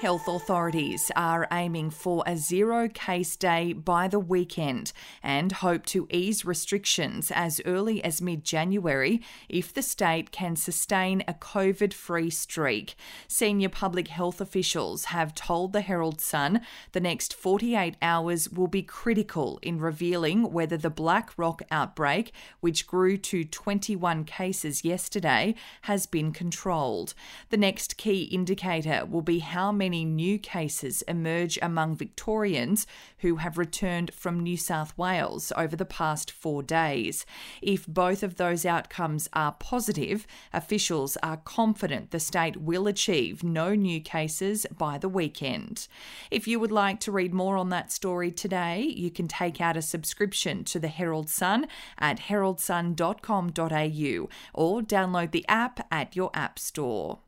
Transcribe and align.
Health 0.00 0.28
authorities 0.28 1.10
are 1.16 1.48
aiming 1.50 1.90
for 1.90 2.22
a 2.24 2.36
zero 2.36 2.88
case 2.88 3.34
day 3.34 3.72
by 3.72 4.06
the 4.06 4.20
weekend 4.20 4.92
and 5.24 5.50
hope 5.50 5.84
to 5.86 6.06
ease 6.08 6.44
restrictions 6.44 7.32
as 7.34 7.60
early 7.66 8.04
as 8.04 8.22
mid 8.22 8.44
January 8.44 9.20
if 9.48 9.74
the 9.74 9.82
state 9.82 10.30
can 10.30 10.54
sustain 10.54 11.24
a 11.26 11.34
COVID 11.34 11.92
free 11.92 12.30
streak. 12.30 12.94
Senior 13.26 13.70
public 13.70 14.06
health 14.06 14.40
officials 14.40 15.06
have 15.06 15.34
told 15.34 15.72
the 15.72 15.80
Herald 15.80 16.20
Sun 16.20 16.60
the 16.92 17.00
next 17.00 17.34
48 17.34 17.96
hours 18.00 18.48
will 18.48 18.68
be 18.68 18.84
critical 18.84 19.58
in 19.62 19.80
revealing 19.80 20.52
whether 20.52 20.76
the 20.76 20.90
Black 20.90 21.32
Rock 21.36 21.62
outbreak, 21.72 22.30
which 22.60 22.86
grew 22.86 23.16
to 23.16 23.42
21 23.42 24.22
cases 24.22 24.84
yesterday, 24.84 25.56
has 25.82 26.06
been 26.06 26.30
controlled. 26.30 27.14
The 27.50 27.56
next 27.56 27.96
key 27.96 28.22
indicator 28.22 29.04
will 29.04 29.22
be 29.22 29.40
how 29.40 29.72
many 29.72 29.87
many 29.88 30.04
new 30.04 30.38
cases 30.38 31.00
emerge 31.08 31.58
among 31.62 31.96
Victorians 31.96 32.86
who 33.20 33.36
have 33.36 33.56
returned 33.56 34.12
from 34.12 34.38
New 34.38 34.58
South 34.58 34.92
Wales 34.98 35.50
over 35.56 35.76
the 35.76 35.86
past 35.86 36.30
four 36.30 36.62
days. 36.62 37.24
If 37.62 37.86
both 37.86 38.22
of 38.22 38.34
those 38.34 38.66
outcomes 38.66 39.30
are 39.32 39.52
positive, 39.52 40.26
officials 40.52 41.16
are 41.22 41.38
confident 41.38 42.10
the 42.10 42.20
state 42.20 42.58
will 42.58 42.86
achieve 42.86 43.42
no 43.42 43.74
new 43.74 43.98
cases 43.98 44.66
by 44.76 44.98
the 44.98 45.08
weekend. 45.08 45.88
If 46.30 46.46
you 46.46 46.60
would 46.60 46.70
like 46.70 47.00
to 47.00 47.10
read 47.10 47.32
more 47.32 47.56
on 47.56 47.70
that 47.70 47.90
story 47.90 48.30
today, 48.30 48.82
you 48.82 49.10
can 49.10 49.26
take 49.26 49.58
out 49.58 49.78
a 49.78 49.80
subscription 49.80 50.64
to 50.64 50.78
the 50.78 50.88
Herald 50.88 51.30
Sun 51.30 51.66
at 51.98 52.20
heraldsun.com.au 52.28 54.28
or 54.52 54.82
download 54.82 55.30
the 55.30 55.48
app 55.48 55.86
at 55.90 56.14
your 56.14 56.30
app 56.34 56.58
store. 56.58 57.20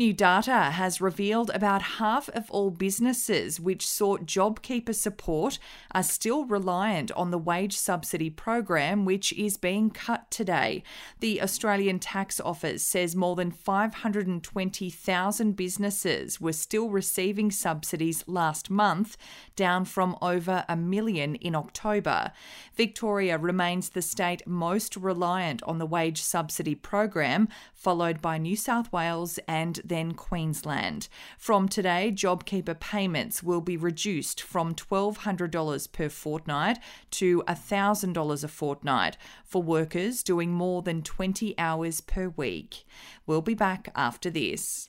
New 0.00 0.14
data 0.14 0.70
has 0.70 1.02
revealed 1.02 1.50
about 1.50 1.82
half 1.82 2.30
of 2.30 2.50
all 2.50 2.70
businesses 2.70 3.60
which 3.60 3.86
sought 3.86 4.24
JobKeeper 4.24 4.94
support 4.94 5.58
are 5.90 6.02
still 6.02 6.46
reliant 6.46 7.12
on 7.12 7.30
the 7.30 7.36
wage 7.36 7.76
subsidy 7.76 8.30
program, 8.30 9.04
which 9.04 9.30
is 9.34 9.58
being 9.58 9.90
cut 9.90 10.30
today. 10.30 10.82
The 11.18 11.42
Australian 11.42 11.98
Tax 11.98 12.40
Office 12.40 12.82
says 12.82 13.14
more 13.14 13.36
than 13.36 13.50
520,000 13.50 15.52
businesses 15.52 16.40
were 16.40 16.54
still 16.54 16.88
receiving 16.88 17.50
subsidies 17.50 18.24
last 18.26 18.70
month, 18.70 19.18
down 19.54 19.84
from 19.84 20.16
over 20.22 20.64
a 20.66 20.76
million 20.76 21.34
in 21.34 21.54
October. 21.54 22.32
Victoria 22.74 23.36
remains 23.36 23.90
the 23.90 24.00
state 24.00 24.46
most 24.46 24.96
reliant 24.96 25.62
on 25.64 25.76
the 25.76 25.84
wage 25.84 26.22
subsidy 26.22 26.74
program, 26.74 27.48
followed 27.74 28.22
by 28.22 28.38
New 28.38 28.56
South 28.56 28.90
Wales 28.94 29.38
and 29.46 29.78
then 29.90 30.12
Queensland. 30.12 31.08
From 31.36 31.68
today, 31.68 32.10
JobKeeper 32.14 32.80
payments 32.80 33.42
will 33.42 33.60
be 33.60 33.76
reduced 33.76 34.40
from 34.40 34.74
$1,200 34.74 35.92
per 35.92 36.08
fortnight 36.08 36.78
to 37.10 37.42
$1,000 37.46 38.44
a 38.44 38.48
fortnight 38.48 39.18
for 39.44 39.62
workers 39.62 40.22
doing 40.22 40.52
more 40.52 40.80
than 40.80 41.02
20 41.02 41.54
hours 41.58 42.00
per 42.00 42.28
week. 42.28 42.86
We'll 43.26 43.42
be 43.42 43.54
back 43.54 43.92
after 43.94 44.30
this. 44.30 44.88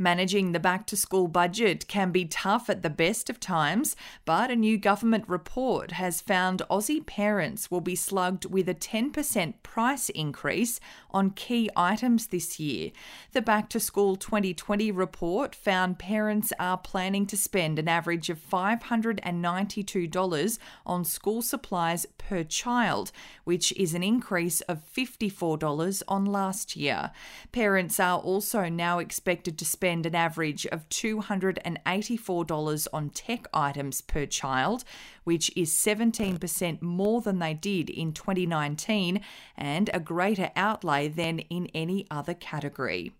Managing 0.00 0.52
the 0.52 0.58
back 0.58 0.86
to 0.86 0.96
school 0.96 1.28
budget 1.28 1.86
can 1.86 2.10
be 2.10 2.24
tough 2.24 2.70
at 2.70 2.80
the 2.80 2.88
best 2.88 3.28
of 3.28 3.38
times, 3.38 3.94
but 4.24 4.50
a 4.50 4.56
new 4.56 4.78
government 4.78 5.28
report 5.28 5.90
has 5.90 6.22
found 6.22 6.62
Aussie 6.70 7.04
parents 7.04 7.70
will 7.70 7.82
be 7.82 7.94
slugged 7.94 8.46
with 8.46 8.66
a 8.66 8.74
10% 8.74 9.52
price 9.62 10.08
increase 10.08 10.80
on 11.10 11.32
key 11.32 11.68
items 11.76 12.28
this 12.28 12.58
year. 12.58 12.92
The 13.32 13.42
Back 13.42 13.68
to 13.68 13.78
School 13.78 14.16
2020 14.16 14.90
report 14.90 15.54
found 15.54 15.98
parents 15.98 16.50
are 16.58 16.78
planning 16.78 17.26
to 17.26 17.36
spend 17.36 17.78
an 17.78 17.86
average 17.86 18.30
of 18.30 18.40
$592 18.40 20.58
on 20.86 21.04
school 21.04 21.42
supplies 21.42 22.06
per 22.16 22.42
child, 22.42 23.12
which 23.44 23.70
is 23.72 23.92
an 23.92 24.02
increase 24.02 24.62
of 24.62 24.80
$54 24.96 26.02
on 26.08 26.24
last 26.24 26.74
year. 26.74 27.10
Parents 27.52 28.00
are 28.00 28.18
also 28.18 28.70
now 28.70 28.98
expected 28.98 29.58
to 29.58 29.66
spend 29.66 29.89
an 29.90 30.14
average 30.14 30.66
of 30.66 30.88
$284 30.88 32.86
on 32.92 33.10
tech 33.10 33.46
items 33.52 34.00
per 34.00 34.26
child, 34.26 34.84
which 35.24 35.50
is 35.56 35.72
17% 35.72 36.80
more 36.80 37.20
than 37.20 37.38
they 37.38 37.54
did 37.54 37.90
in 37.90 38.12
2019 38.12 39.20
and 39.56 39.90
a 39.92 40.00
greater 40.00 40.50
outlay 40.56 41.08
than 41.08 41.40
in 41.40 41.66
any 41.74 42.06
other 42.10 42.34
category. 42.34 43.12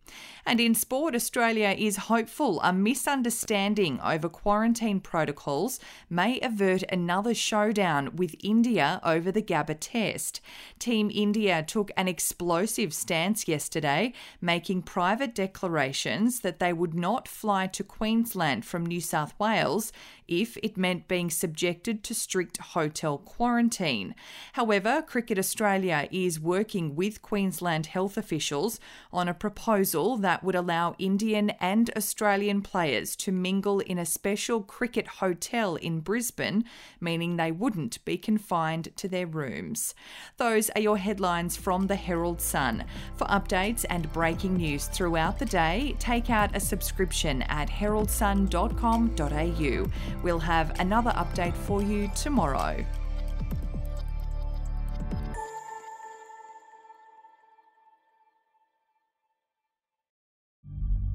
And 0.46 0.60
in 0.60 0.74
sport, 0.74 1.14
Australia 1.14 1.74
is 1.76 1.96
hopeful 1.96 2.60
a 2.62 2.72
misunderstanding 2.72 4.00
over 4.00 4.28
quarantine 4.28 5.00
protocols 5.00 5.78
may 6.08 6.40
avert 6.40 6.82
another 6.84 7.34
showdown 7.34 8.16
with 8.16 8.34
India 8.42 9.00
over 9.04 9.30
the 9.30 9.42
Gabba 9.42 9.76
test. 9.78 10.40
Team 10.78 11.10
India 11.12 11.62
took 11.62 11.90
an 11.96 12.08
explosive 12.08 12.94
stance 12.94 13.48
yesterday, 13.48 14.12
making 14.40 14.82
private 14.82 15.34
declarations 15.34 16.40
that 16.40 16.59
they 16.60 16.72
would 16.72 16.94
not 16.94 17.26
fly 17.26 17.66
to 17.66 17.82
Queensland 17.82 18.64
from 18.64 18.86
New 18.86 19.00
South 19.00 19.34
Wales 19.40 19.92
if 20.28 20.56
it 20.58 20.76
meant 20.76 21.08
being 21.08 21.28
subjected 21.28 22.04
to 22.04 22.14
strict 22.14 22.58
hotel 22.58 23.18
quarantine. 23.18 24.14
However, 24.52 25.02
Cricket 25.02 25.38
Australia 25.38 26.06
is 26.12 26.38
working 26.38 26.94
with 26.94 27.20
Queensland 27.20 27.86
health 27.86 28.16
officials 28.16 28.78
on 29.12 29.26
a 29.26 29.34
proposal 29.34 30.16
that 30.18 30.44
would 30.44 30.54
allow 30.54 30.94
Indian 30.98 31.50
and 31.58 31.90
Australian 31.96 32.62
players 32.62 33.16
to 33.16 33.32
mingle 33.32 33.80
in 33.80 33.98
a 33.98 34.06
special 34.06 34.62
cricket 34.62 35.08
hotel 35.08 35.74
in 35.74 35.98
Brisbane, 35.98 36.64
meaning 37.00 37.36
they 37.36 37.50
wouldn't 37.50 38.04
be 38.04 38.16
confined 38.16 38.94
to 38.96 39.08
their 39.08 39.26
rooms. 39.26 39.94
Those 40.36 40.70
are 40.70 40.80
your 40.80 40.98
headlines 40.98 41.56
from 41.56 41.88
the 41.88 41.96
Herald 41.96 42.40
Sun. 42.40 42.84
For 43.16 43.26
updates 43.26 43.84
and 43.90 44.12
breaking 44.12 44.58
news 44.58 44.86
throughout 44.86 45.38
the 45.40 45.44
day, 45.44 45.96
take 45.98 46.30
out 46.30 46.49
a 46.54 46.60
subscription 46.60 47.42
at 47.42 47.68
heraldsun.com.au. 47.68 49.90
We'll 50.22 50.38
have 50.38 50.80
another 50.80 51.10
update 51.10 51.54
for 51.54 51.82
you 51.82 52.10
tomorrow. 52.14 52.82